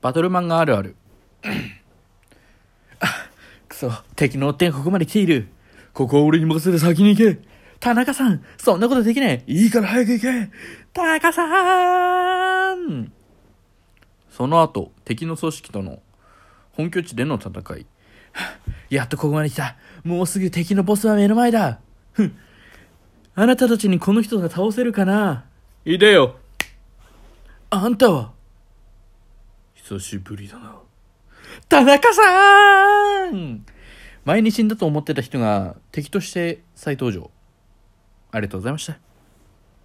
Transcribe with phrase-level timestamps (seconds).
[0.00, 0.96] バトルマンがあるある。
[3.00, 3.06] あ、
[3.68, 5.48] くそ、敵の追っ手がここまで来ている。
[5.92, 7.38] ここは俺に任せて先に行け。
[7.80, 9.42] 田中さん、そんなことできない。
[9.46, 10.50] いいから早く行け。
[10.92, 13.12] 田中さん
[14.30, 16.00] その後、敵の組織との
[16.72, 17.86] 本拠地での戦い。
[18.88, 19.76] やっとここまで来た。
[20.04, 21.80] もうすぐ敵のボスは目の前だ。
[22.12, 22.36] ふん。
[23.34, 25.44] あなたたちにこの人が倒せるかな
[25.84, 26.36] いでよ。
[27.70, 28.32] あんたは
[29.90, 30.76] 久しぶりだな。
[31.68, 33.66] 田中さん
[34.24, 37.28] 前に死んだと思ってた人が敵として再登場。
[38.30, 38.98] ありがとうございました。